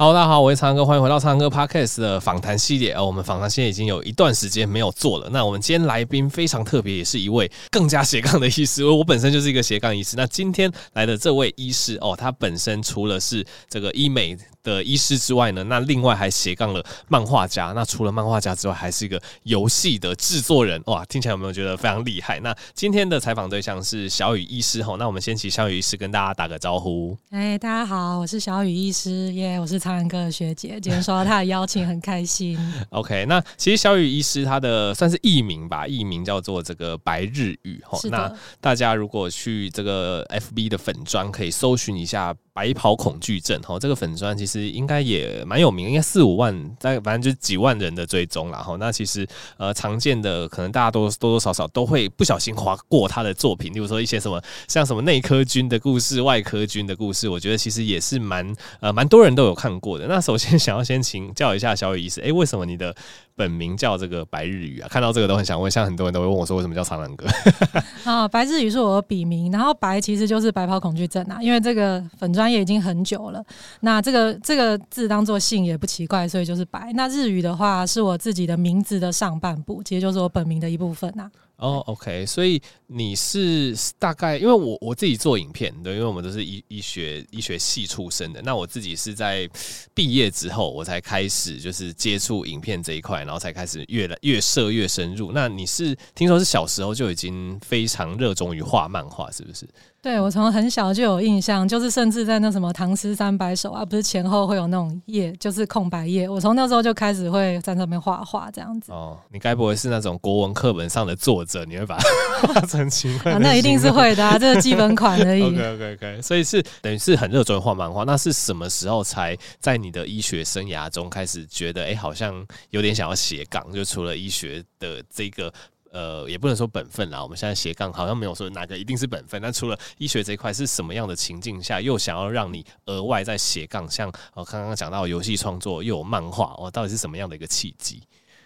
[0.00, 2.94] 好大家好，我是苍哥，欢迎回到苍哥 Podcast 的访谈系列。
[2.94, 5.28] 哦，我们访谈现在已经有一段时间没有做了。
[5.30, 8.82] 那我们今天来宾非常特别，也是一位更加斜杠的医师。
[8.82, 10.16] 我本身就是一个斜杠医师。
[10.16, 17.72] 那今天来的这位医师哦，他本身除了是这个医美的医师之外呢，那另外还斜杠了漫画家。
[17.74, 20.80] 那除了漫画家之外，还是一个游戏的制作人。
[20.86, 22.38] 哇，听起来有没有觉得非常厉害？
[22.40, 24.82] 那今天的采访对象是小雨医师。
[24.82, 27.16] 吼，那我们先请小雨医师跟大家打个招呼。
[27.30, 30.78] 哎，大家好，我是小雨医师，耶、yeah，我是苍蓝鸽的学姐。
[30.80, 32.58] 今天收到他的邀请，很开心。
[32.90, 37.80] OK，那其实小雨医师他的算是艺名吧，艺名叫做这个白日雨。
[37.84, 42.34] 吼，那大家如果去这个 FB 的粉专，可以搜寻一下。
[42.52, 48.58] 白袍恐惧症，哈，这个粉专其实应该也蛮有名，应该四五万，在反正就几万人的追踪啦。
[48.58, 48.76] 哈。
[48.78, 49.26] 那其实
[49.56, 60.06] 呃，常见的可能大家都多多少少都会不小心划过他的作品，例如说一些什么像什么内科君的故事、外科君的故事，我觉得其实也是蛮呃蛮多人都有看过的。
[60.06, 62.94] 那首先想要先请教一下小雨医师，哎，为什么你的
[63.36, 64.88] 本名叫这个白日语啊？
[64.88, 67.26] 看到这个都很想问，像很多人都会问我说，为什么叫苍蓝鸽？
[68.04, 73.42] 啊，白日语是我的笔名，然后白其实就是白袍恐惧症啊，因为这个粉专业已经很久了。
[73.80, 76.92] 那这个这个字当做姓也不奇怪，所以就是白。
[76.94, 81.30] 那日语的话是我自己的名字的上半部，其实就是我本名的一部分啊。
[81.60, 89.48] 哦、oh，OK，所以你是大概，因为我我自己做影片，对，因为我们都是医医学医学系出身的，那我自己是在
[89.92, 95.32] 毕业之后，我才开始就是接触影片这一块，然后才开始越来越涉越深入。
[95.32, 99.68] 那你是听说是小时候就已经非常热衷于画漫画，是不是？
[100.02, 108.90] 对，我从很小就有印象，就是甚至在那什么唐诗三百首啊，不是前后会有那种页，就是空白页，我从那时候就开始会在上面画画这样子。
[108.92, 111.49] 哦，你该不会是那种国文课本上的作者？
[111.64, 112.08] 你会把它
[112.46, 113.38] 画成情啊？
[113.38, 115.42] 那一定是会的啊，这是基本款而已。
[115.50, 118.04] OK OK OK，所以是等于是很热衷于画漫画。
[118.04, 123.70] 那是什么时候才在你的医学生涯中开始觉得，哎，好像有点想要斜杠？
[123.72, 125.52] 就除了医学的这个。
[125.92, 127.20] 呃，也不能说本分啦。
[127.20, 129.42] 我们现在斜杠好像没有说哪个一定是本分。
[129.42, 133.90] 那除了医学这一块，是什么样的情境下又想要让你额外在斜杠？
[133.90, 138.00] 像我刚刚讲到游戏创作，又有漫画，哦，到底是什么样的一个契机？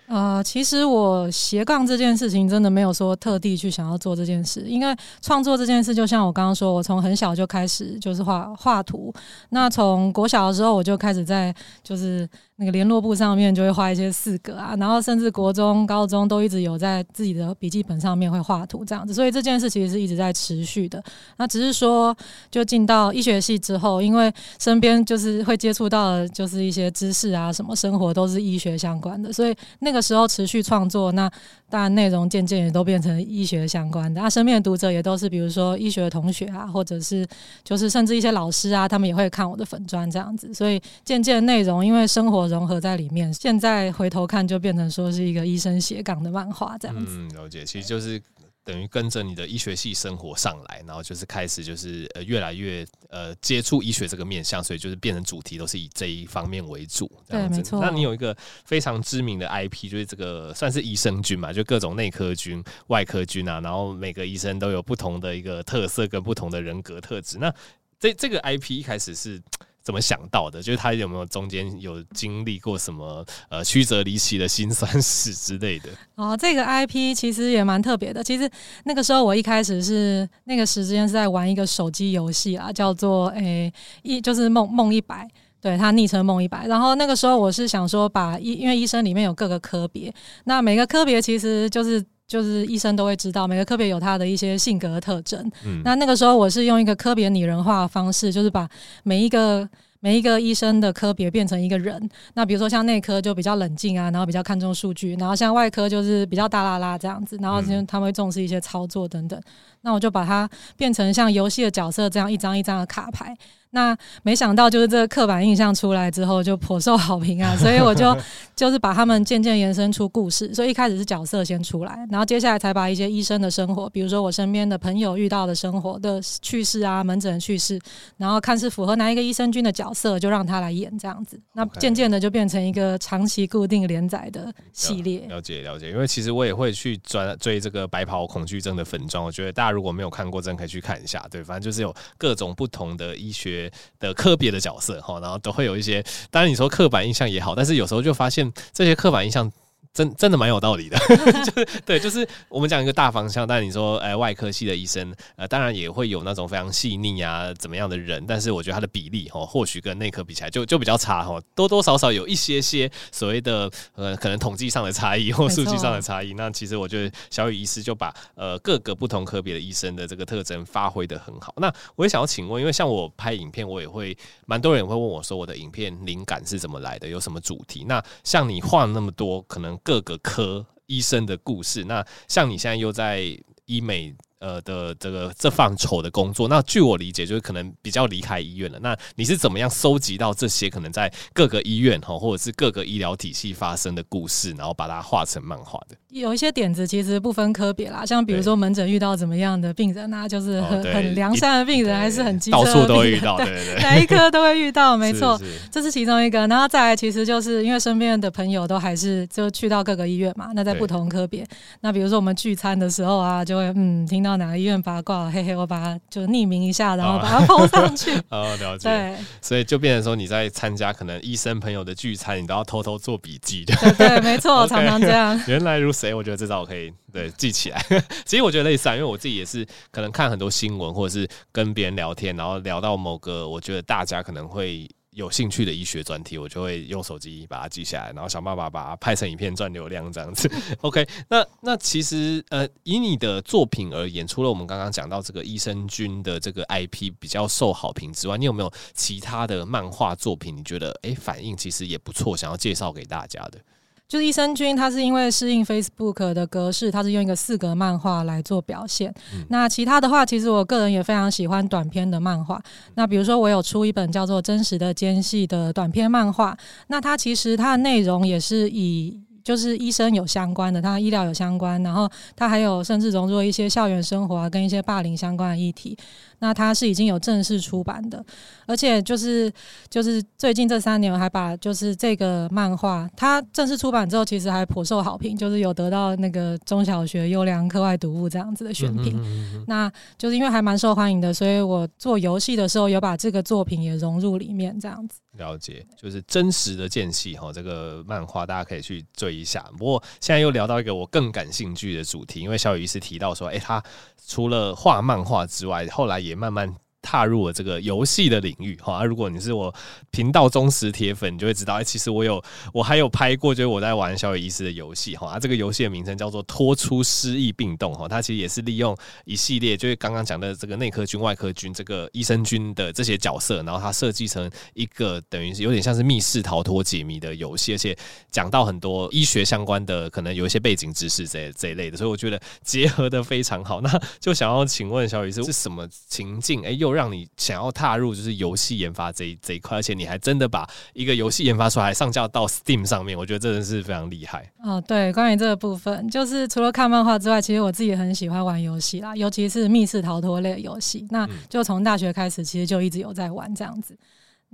[0.07, 9.13] 啊，其实我斜杠这件事情真的没有说特地去想要做这件事，因为创作这件事，就像我刚刚说，我从很小就开始就是画画图。
[9.51, 12.29] 那从国小的时候我就开始在就是。
[12.57, 21.03] 那个联络簿上面就会画一些四格啊，然后甚至国中、高中都一直有在自己的笔记本上面会画图这样子，所以这件事其实是一直在持续的。
[21.37, 22.17] 那只是说，
[22.53, 31.29] 就进到医学系之后，因为身边就是会接触到的就是一些知识啊，什么生活都是医学相关的，所以那个时候持续创作，那
[31.75, 34.21] 当然内容渐渐也都变成医学相关的。
[34.21, 37.27] 那身边的读者也都是比如说医学的同学啊，或者是
[37.65, 42.45] 就是甚至一些老师啊，他们也会看我的粉砖这样子，所以渐渐内容因为生活。
[42.45, 47.17] 融合在里面，现在回头看就变成说是一个医生斜杠的漫画这样子。
[47.19, 48.21] 嗯，了解，其实就是
[48.65, 57.11] 等于跟着你的医学系生活上来，然后就是开始就是呃越来越呃接触医学这个面向，所以就是变成主题都是以这一方面为主。
[57.29, 57.79] 对，没错。
[57.81, 67.39] 那你有一个非常知名的 IP，就是这个算是医生菌嘛，就各种内科菌、外科菌啊，然后每个医生都有不同的一个特色跟不同的人格特质。
[67.39, 67.55] 那
[68.01, 69.43] 这这个 IP 一开始是。
[69.85, 70.63] 怎么想到的？
[70.63, 75.91] 就是他有没有中间有经历过什么呃曲折离奇的辛酸史之类的？
[76.15, 78.25] 哦，这个 IP 其实也蛮特别的。
[78.25, 78.51] 其实
[78.85, 83.71] 那个时候我一开始是那个时间是在玩一个手机游戏啊，叫做诶
[84.03, 85.29] 一就是梦梦一百，
[85.61, 86.67] 对，他昵称梦一百。
[86.67, 90.11] 然后那个时候我是想说把医，因为医生里面有各个科别，
[90.45, 92.03] 那每个科别其实就是。
[92.27, 95.51] 就是医生都会知道每个科别有他的一些性格特征。
[95.65, 98.69] 嗯，那那个时候我是用一个科别拟人化的方式，就是把
[99.03, 99.69] 每一个
[100.01, 102.09] 每一个医生的科别变成一个人。
[102.35, 109.41] 那比如说像内科就比较冷静啊，然后比较看重数据，然后像外科就是比较大啦啦这样子，然后就他们会重视一些操作等等。
[109.83, 113.37] 那我就把它变成像游戏的角色这样一张一张的卡牌。
[113.75, 118.17] 那没想到就是这个刻板印象出来之后就颇受好评啊， 所以我就
[118.55, 127.79] 就是把他们渐渐延伸出故事，所以一开始是角色先出来，然后接下来才把一些医生的生活，比如说我身边的朋友遇到的生活的趣事啊，门诊的趣事，
[128.17, 131.39] 然后看是符合哪一个医生君的角色，就让他来演这样子。
[131.53, 135.27] 那渐渐的就变成一个长期固定连载的系列。
[135.29, 141.27] 了解了解，因为其实我也会去专追这个白袍恐惧症的粉妆，我觉得大家如果没有看过，真的可以去看一下。
[141.29, 143.64] 对，反正就是有各种不同的医学
[143.99, 146.05] 的科别的角色哈，然后都会有一些。
[146.31, 149.51] 当然你说刻板印象也好，但是有时候就发现这些刻板印象。
[149.95, 150.99] 真真的蛮有道理的，
[151.47, 166.35] 就是对，就是我们讲一个大方向，但你说，哎，外科系的医生，呃，当然也会有那种非常细腻啊，怎么样的人，但是我觉得他的比例哦，或许跟内科比起来就就比较差哈，多多少少有一些些所谓的呃，可能统计上的差异或数据上的差异。
[166.35, 171.55] 那其实我觉得小雨医师就把呃各个不同科别的医生的这个特征发挥的很好。
[171.59, 174.17] 那我也想要请问，因为像我拍影片，我也会
[174.47, 177.85] 蛮多人也会问我说，我的影片灵感是怎么来的，有什么主题？
[177.87, 179.79] 那像你画那么多，可能。
[179.85, 183.21] 各个科医生的故事，那像你现在又在
[183.67, 184.13] 医美。
[184.45, 188.79] 呃的这个这范畴的工作，那据我理解，就是可能比较离开医院了。
[188.83, 195.97] 那你是怎么样收集到这些可能在各个医院哈，或者是各个医疗体系发生的故事，然后把它画成漫画的？
[196.11, 205.41] 有一些点子其实不分科别啦，像比如说门诊遇到怎么样的病人啊，就是很、哦、很良善的病人，还是很机车的病人，到处都会遇到， 对对对，哪一科都会遇到，没错，
[205.73, 206.47] 这是其中一个。
[206.47, 211.47] 然后再来，其实就是因为身边的朋友都还是就去到各个医院嘛，那在不同科别，
[211.81, 215.31] 那比如说我们聚餐的时候啊，就会嗯听到哪个医院八卦。
[215.31, 218.11] 嘿嘿，我把它就匿名一下，然后把它 po 上去。
[218.31, 218.89] 哦，了解。
[218.89, 223.75] 对，所以就变成说你在参加可能医生朋友的聚餐，你都要偷偷做笔记的。
[223.97, 225.41] 对，对，没错 常常这样。
[225.47, 227.85] 原来如此，我觉得这招我可以对记起来。
[228.25, 234.89] 其实我觉得类似啊，因为我自己也是可能看很多新闻，或者是跟别人聊天，然后聊到某个，我觉得大家可能会。
[235.15, 240.51] 有兴趣的医学专题，我就会用手机把它记下来，然后想办法把它拍成影片赚流量这样子。
[240.83, 250.57] OK，那那其实呃，以你的作品而言，除了我们刚刚讲到这个益生菌的这个 IP 比较受好评之外，你有没有其他的漫画作品？
[250.57, 253.61] 你觉得诶、反应其实也不错，想要介绍给大家的？
[254.07, 259.13] 就是益生菌，它是因为适应 Facebook 的格式，它是用一个四格漫画来做表现。
[259.35, 262.63] 嗯、那其他的话，其实我个人也非常喜欢短篇的漫画。
[262.95, 266.57] 那比如说，我有出一本叫做《真实的间隙》的短篇漫画。
[266.89, 275.97] 那它其实它的内容也是以就是医生有相关的，它医疗有相关，然后它还有甚至融入一些校园生活啊，跟一些霸凌相关的议题。
[276.45, 278.23] 那它是已经有正式出版的，
[278.67, 279.51] 而且就是
[279.89, 289.19] 就是最近这三年，我还把就是这个漫画，它正式出版之后，其实还颇受好评，就是有得到那个中小学优良课外读物这样子的选品。
[289.67, 295.21] 那就是因为还蛮受欢迎的，所以我做游戏的时候有把这个作品也融入里面，这样子。
[295.39, 299.65] 了解，就是真实的间隙哈，这个漫画大家可以去追一下。
[299.79, 303.83] 不过现在又聊到一个我更感兴趣的主题，因为小雨医师提到说，哎、欸，他
[304.29, 309.05] 除了画漫画之外，后来也慢慢踏入了这个游戏的领域哈。
[309.05, 309.73] 如果你是我
[310.11, 312.43] 频道忠实铁粉，你就会知道，哎，其实我有
[312.73, 315.39] 我还有拍过，就是我在玩小雨医师的游戏哈。
[315.39, 318.09] 这个游戏的名称叫做《拖出失忆病栋》哈。
[318.09, 318.97] 它其实也是利用
[319.27, 327.95] 一系列，就是刚刚讲的这个内科菌、外科菌、这个医生菌的这些角色，然后它设计成一个等于是有点像是密室逃脱解谜的游戏，而且
[328.31, 333.81] 讲到很多医学相关的，可能有一些背景知识这这一类的，所以我觉得结合的非常好。
[333.81, 336.65] 那就想要请问小雨医师是什么情境？
[336.65, 344.51] 哎，又让你想要踏入就是游戏研发这一这一块，而且你还真的把一个游戏研发出来，上架到 Steam 上面，我觉得真的是非常厉害。
[344.63, 351.07] 哦，对，关于这个部分，就是除了看漫画之外，其实我自己也很喜欢玩游戏啦，尤其是密室逃脱类的游戏。
[351.11, 353.97] 那就从大学开始，其实就一直有在玩这样子。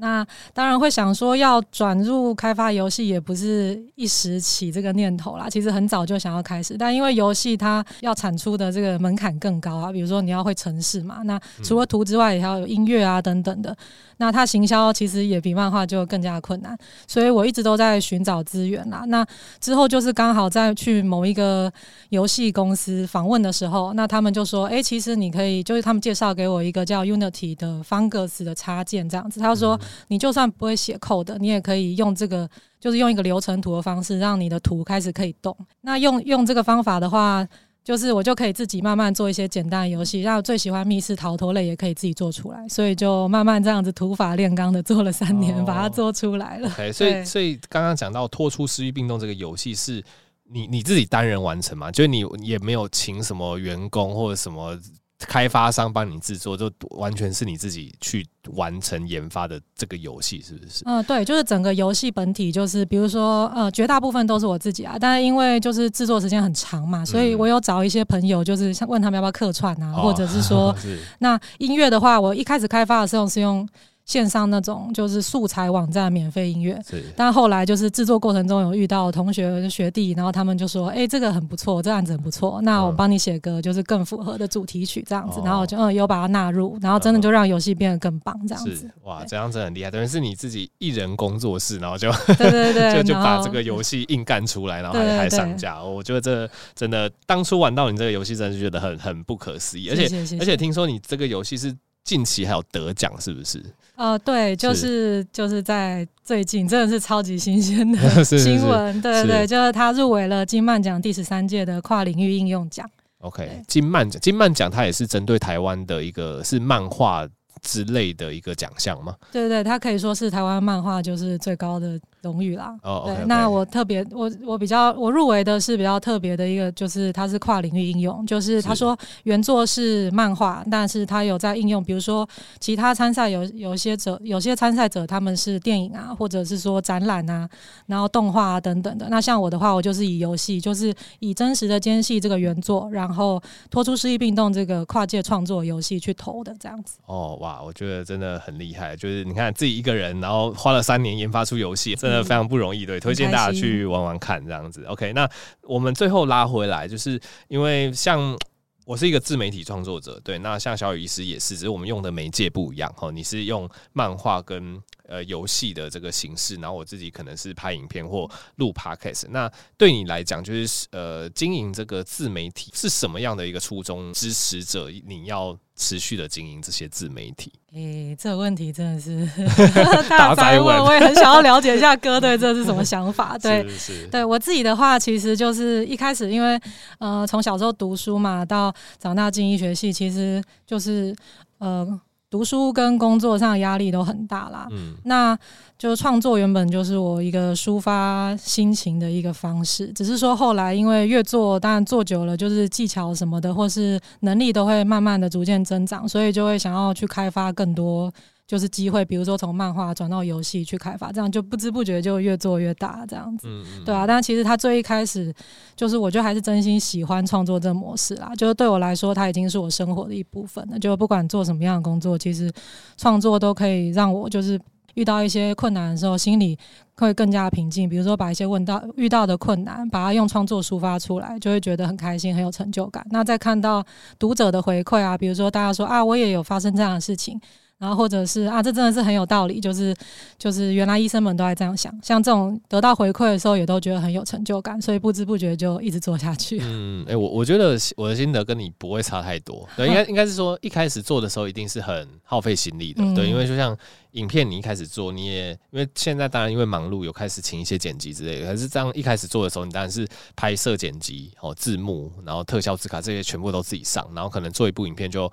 [0.01, 5.49] 那当然会想说要转入开发游戏，也不是一时起这个念头啦。
[5.49, 13.77] 其实很早就想要开始，但因为游戏它要产出的这个门槛更高啊，比如说你要会程式嘛，那除了图之外，也要有音乐啊等等的。
[14.17, 16.77] 那它行销其实也比漫画就更加困难，
[17.07, 19.05] 所以我一直都在寻找资源啦。
[19.07, 19.27] 那
[19.61, 21.73] 之后就是刚好在去某一个
[22.11, 29.41] 游戏公司访问的时候，那他们就说：“诶，其实你可以，就是他们介绍给我一个叫 Unity 的方格子的插件，这样子。
[29.41, 35.57] 他说，你就算不会写 code，你也可以用这个，就是用一个流程图的方式，让你的图开始可以动。
[35.81, 37.47] 那用用这个方法的话。”
[37.83, 46.69] 就是我就可以自己慢慢做一些简单的游戏，然后最喜欢密室逃脱类也可以自己做出来，所以就慢慢这样子土法炼钢的做了三年，把它做出来了。
[46.93, 50.05] 所以所以刚刚讲到脱出失忆病动这个游戏是
[50.53, 51.91] 你你自己单人完成吗？
[51.91, 54.79] 就是你也没有请什么员工或者什么
[55.27, 60.83] 开发商帮你制作，就完全是你自己去完成研发的这个游戏，是不是？
[60.87, 73.69] 嗯，对，就是整个游戏本体，就是比如说，呃，绝大部分都是我自己啊，但是因为就是制作时间很长嘛，所以我有找一些朋友，就是想问他们要不要客串啊，嗯、或者是说， 是那音乐的话，我一开始开发的时候是用。
[74.11, 76.77] 线上那种就是素材网站免费音乐，
[77.15, 85.39] 但后来就是制作过程中有遇到同学学弟，然后他们就说：“哎、欸，这个很不错，这案子很不错，那我帮你写歌就是更符合的主题曲这样子。
[85.41, 88.91] 嗯”然后我就嗯有把它纳入，然后真的就让游戏变得更棒这样子。
[89.05, 95.81] 哇，这样真的很厉害，等于是你自己一人工作室，然后就 对对对，就就把这个游戏硬干出来，然后还还上架。
[95.81, 99.89] 我觉得这真的当初玩到你这个游戏，真的是觉得很很不可思议。
[99.89, 100.09] 而且
[100.41, 101.73] 而且听说你这个游戏是。
[102.11, 103.65] 近期还有得奖是不是？
[103.95, 109.01] 呃，对，就是，是就是在最近，真的是超级新鲜的 新闻。
[109.01, 112.85] 对对对，就是他入围了金曼奖第十三届的跨领域应用奖。
[113.21, 117.29] OK，金漫奖，金漫奖它也是针对台湾的一个是漫画
[117.63, 119.15] 之类的一个奖项吗？
[119.31, 121.97] 对对对，它可以说是台湾漫画就是最高的。
[122.23, 123.27] 荣誉啦，哦，oh, okay, 对，okay.
[123.27, 137.49] 那我特别，我我比较，我入围的是比较特别的一个，就是它是跨领域应用，就是他说原作是漫画，但是他有在应用，比如说其他参赛有有些者，有些参赛者他们是电影啊，或者是说展览啊，
[137.87, 139.09] 然后动画啊等等的。
[139.09, 146.99] 那像我的话，我就是以游戏，就是以真实的间隙这个原作，然后拖出失忆病动这个跨界创作游戏去投的这样子。
[147.07, 151.97] 哦，哇，我觉得真的很厉害，就是你看自己一个人，然后花了三年研发出游戏。
[152.11, 154.85] 真的非常不容易，对，推荐大家去玩玩看这样子。
[154.85, 155.29] OK，那
[155.63, 158.37] 我们最后拉回来，就是因为像
[158.85, 163.11] 我是一个自媒体创作者，对，那像小雨医师也是，只是我们用的媒介不一样哈。
[163.13, 169.27] 你是用漫画跟呃游戏的这个形式，然后我自己可能是拍影片或录 Podcast。
[169.31, 174.13] 那对你来讲，就是呃经营这个自媒体是什么样的一个初衷？
[174.15, 177.53] 支持者你要持续的经营这些自媒体？
[177.73, 179.29] 诶、欸，这个问题真的是
[180.09, 183.37] 大哉问，我也很想要了解一下哥对这是什么想法。
[183.43, 186.61] 对，是是对我自己的话，其实就是一开始因为
[186.99, 191.15] 呃从小时候读书嘛，到长大进医学系，其实就是
[191.59, 192.01] 呃。
[192.31, 195.37] 读书跟工作上压力都很大啦，嗯，那
[195.77, 208.13] 就创作原本就是我一个抒发心情的一个方式，只是说后来因为越做，当然做久了，就是技巧什么的或是能力都会慢慢的逐渐增长，所以就会想要去开发更多。
[208.51, 214.09] 就是机会，比如说从漫画转到游戏去开发，这样就不知不觉就越做越大，这样子，嗯嗯对啊。
[214.09, 215.33] 但其实他最一开始，
[215.77, 218.33] 就是我觉得还是真心喜欢创作这个模式啦。
[218.35, 220.77] 就是对我来说，它已经是我生活的一部分了。
[220.77, 222.53] 就不管做什么样的工作，其实
[222.97, 224.61] 创作都可以让我就是
[224.95, 226.59] 遇到一些困难的时候，心里
[226.97, 227.89] 会更加平静。
[227.89, 233.07] 比如说把一些问到遇到的困难，把它用创作抒发出来，就会觉得很开心，很有成就感。
[233.13, 233.85] 那再看到
[234.19, 237.41] 读者的回馈啊，比如说大家说啊，我也有发生这样的事情。
[237.81, 239.97] 然后或者是啊，这真的是很有道理，就是
[240.39, 246.61] 就是原来医生们都在这样想，像这种得到回馈的时候，也都觉得很有成就感，所以不知不觉就一直做下去。
[246.63, 253.75] 嗯，哎、欸，我我觉得我的心得跟你不会差太多，对，应该 应该是说一开始做的时候一定是很耗费心力的，嗯、对，因为就像
[254.11, 260.07] 影片你一开始做，你也因为现在当然因为忙碌有开始请一些剪辑之类的，可是这样一开始做的时候，你当然是
[260.37, 265.33] 拍摄、剪辑、哦字幕，然后特效、字卡这些全部都自己上，然后可能做一部影片就。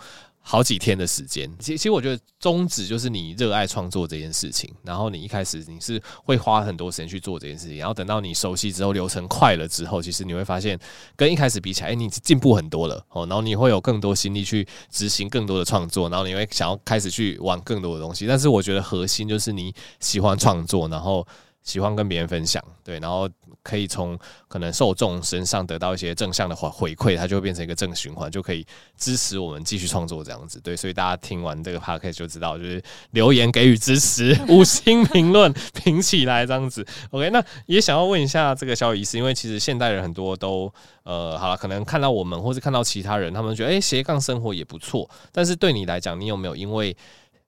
[0.49, 10.79] 好几天的时间，其其实我觉得宗旨就是你热爱创作这件事情，然后你一开始你是会花很多时间去做这件事情，然后等到你熟悉之后，流程快了之后，其实你会发现
[11.17, 21.27] 跟一开始比起来，哎，你进步很多了哦，然后你会有更多心力去执行更多的创作，然后你会想要开始去玩更多的东西，但是我觉得核心就是你喜欢创作，然后。
[21.67, 23.29] 喜欢跟别人分享，对，然后
[23.61, 28.65] 可以从可能受众身上得到一些正向的回回馈，它就会变成一个正循环，就可以
[28.97, 30.61] 支持我们继续创作这样子。
[30.61, 32.81] 对，所以大家听完这个 podcast 就知道，就是
[33.11, 36.87] 留言给予支持，五星评论评起来这样子。
[37.11, 46.95] OK，那也想要问一下这个小雨医师，因为其实现代人很多都呃，好了，可能看到我们或是看到其他人，他们觉得哎，斜杠生活也不错，但是对你来讲，你有没有因为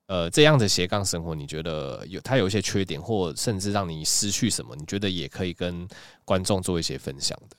[0.10, 4.75] 呃，这样的斜杠生活，你觉得有它有一些缺点，或甚至让你失去什么？
[4.75, 5.88] 你觉得也可以跟
[6.25, 7.56] 观众做一些分享的。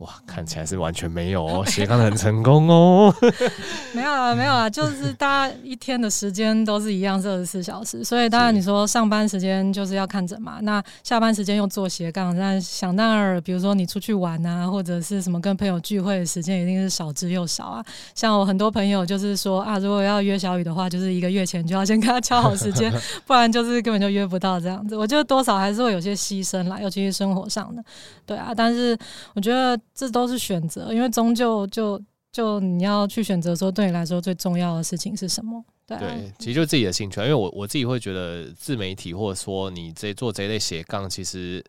[0.00, 3.12] 哇，看起来是完全没有哦， 斜杠的很成功哦。
[3.92, 8.04] 没有啊，没有啊，就是大家一天的时间都是一样，二十四小时。
[8.04, 17.84] 所以当然你说上班时间就是要看诊嘛， 那下班时间又做斜杠，那想当然，比如说你出去玩啊，或者是什么跟朋友聚会的时间，一定是少之又少啊。
[18.14, 22.92] 像我很多朋友就是说啊，如果要约小雨的话，就是一个月前就要先跟他敲好时间，
[23.26, 24.96] 不然就是根本就约不到这样子。
[24.96, 27.82] 我觉得多少还是会有些牺牲啦，尤其是生活上的。
[28.24, 28.96] 对啊，但是
[29.34, 29.76] 我觉得。
[29.98, 32.00] 这都是选择，因为终究就
[32.30, 35.64] 就你要去选择说，对你来说最重要的事情是什么？
[35.84, 37.20] 对，啊、对，其实就是自己的兴趣。
[37.20, 41.64] 因为我我自己会觉得自媒体或者说你这做这一类斜杠，其实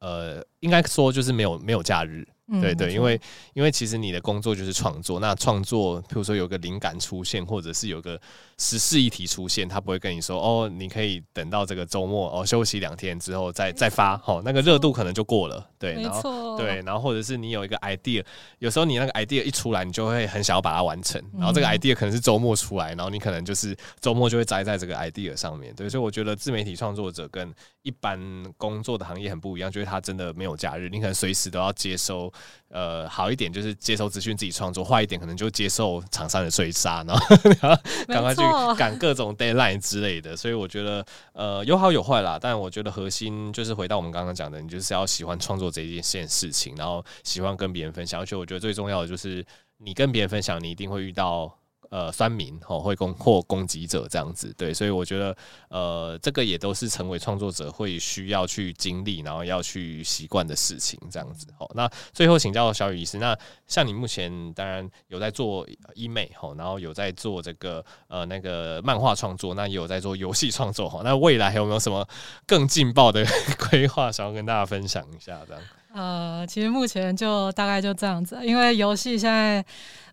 [0.00, 2.26] 呃，应该说就是没有没有假日。
[2.60, 3.20] 对对，因为
[3.52, 8.18] 因为其实你的工作就是创作，那创作，譬如说有个灵感出现，或者是有个
[8.56, 15.68] 时事议题出现，他不会跟你说哦，你可以等到这个周末哦休息两天之后再再发，好，那个热度可能就过了。
[15.78, 18.24] 对，然后对，然后或者是你有一个 idea，
[18.58, 25.74] 有时候你那个 idea 一出来，你就会很想要把它完成，然后这个 idea 可能是周末出来，然后你可能就是周末就会栽在这个 idea 上面。
[25.74, 28.18] 对，所以我觉得自媒体创作者跟一般
[28.56, 32.32] 工作的行业很不一样，就是他真的没有假日，你可能随时都要接收。
[32.68, 37.36] 呃，好一点就是接收资讯自己创作，坏一点可能就接受厂商的追杀，然后
[38.08, 38.42] 赶快去
[38.76, 40.36] 赶各种 deadline 之类的。
[40.36, 42.38] 所以我觉得，呃，有好有坏啦。
[42.40, 48.20] 但我觉得核心就是回到我们刚刚讲的，你就是要喜欢创作这一件事情，然后喜欢跟别人分享。
[48.20, 49.44] 而且我觉得最重要的就是，
[49.78, 51.57] 你跟别人分享，你一定会遇到。
[51.90, 55.36] 呃，酸民哦，会攻或攻击者这样子，对，所以我觉得，
[55.68, 61.46] 呃，这个也都是成为创作者会需要去经历，然后要去习惯的事情，这样子。
[61.58, 72.06] 好，那最后请教小雨医师，那像你目前当然有在做医美哈，然后有在做这个呃那个漫画创作，那也有在做游戏创作哈，那未来还有没有什么
[72.46, 73.24] 更劲爆的
[73.70, 75.40] 规划想要跟大家分享一下？
[75.46, 75.62] 这样。
[75.94, 79.64] 呃，其实目前就大概就这样子，因为游戏现在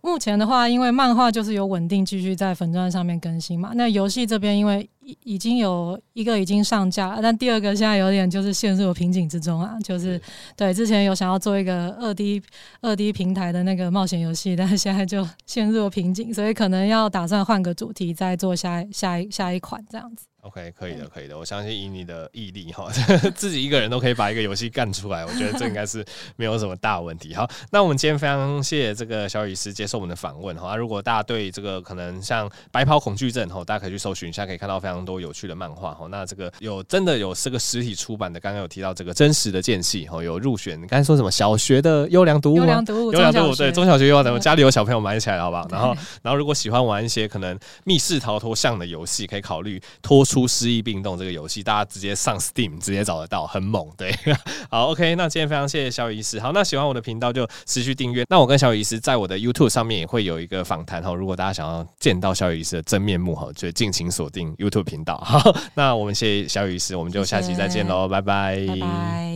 [0.05, 3.71] 目前的话，因为漫画就是有稳定继续在粉钻上面更新嘛。
[3.74, 9.75] 那游戏这边因为已已经有一个已经上架了，但第二个现在有点就是陷入瓶颈之中啊。
[9.83, 10.21] 就是
[10.55, 12.39] 对之前有想要做一个二 D
[12.81, 20.27] 二 D 平台的那个冒险游戏，但是现在就陷入了瓶颈，所以可能要打算换个主题再做下下一下一款这样子。
[20.41, 21.35] OK，可以的，可以的。
[21.35, 22.88] 我相信以你的毅力哈，
[23.33, 27.33] 自己一个人都可以把一个游戏干出来，我觉得这应该是没有什么大问题。
[27.33, 30.75] 好，那我们今天非常谢谢这个小雨师接受我们的访问哈。
[30.75, 36.07] 如果大家对这个可能像白袍恐惧症哈，大家可以去搜寻一下，可以看到非常多有趣的漫画哈。
[36.09, 40.81] 那这个有真的有这个实体出版的，刚刚有提到这个真实的间隙哈，有入选。
[40.81, 42.61] 你刚才说什么小学的优良读物吗？
[42.61, 45.67] 优良读物，优良读物，对，中小学优良读物，家里有小朋友买起来好不好？
[45.71, 51.17] 然后，然后如果喜欢玩一些可能密室逃脱像的游戏，可以考虑拖出失忆病栋。
[51.17, 53.87] 这个游戏大家直接上 Steam 直接找得到，很猛。
[53.97, 54.13] 对，
[54.69, 56.39] 好，OK，那今天非常谢谢小雨医师。
[56.39, 58.25] 好，那喜欢我的频道就持续订阅。
[58.29, 61.14] 那我跟小雨医师在我的 YouTube 上面也会有一个访谈哈。
[61.14, 65.18] 如果大家想要见到小雨医师的真面目哈，就敬请锁定 YouTube 频道。
[65.18, 68.07] 好， 那我们谢谢小雨医师，我们就下期再见喽。
[68.07, 69.35] 拜拜。